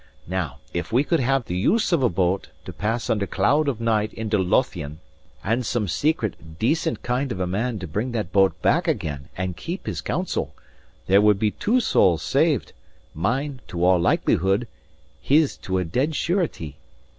Now 0.25 0.57
if 0.73 0.91
we 0.91 1.03
could 1.03 1.19
have 1.19 1.45
the 1.45 1.55
use 1.55 1.91
of 1.91 2.01
a 2.01 2.09
boat 2.09 2.47
to 2.65 2.73
pass 2.73 3.07
under 3.07 3.27
cloud 3.27 3.67
of 3.67 3.79
night 3.79 4.11
into 4.15 4.39
Lothian, 4.39 4.97
and 5.43 5.63
some 5.63 5.87
secret, 5.87 6.57
decent 6.57 7.03
kind 7.03 7.31
of 7.31 7.39
a 7.39 7.45
man 7.45 7.77
to 7.77 7.85
bring 7.85 8.11
that 8.13 8.31
boat 8.31 8.59
back 8.63 8.87
again 8.87 9.29
and 9.37 9.55
keep 9.55 9.85
his 9.85 10.01
counsel, 10.01 10.55
there 11.05 11.21
would 11.21 11.37
be 11.37 11.51
two 11.51 11.79
souls 11.79 12.23
saved 12.23 12.73
mine 13.13 13.61
to 13.67 13.85
all 13.85 13.99
likelihood 13.99 14.67
his 15.21 15.55
to 15.57 15.77
a 15.77 15.85
dead 15.85 16.15
surety. 16.15 16.77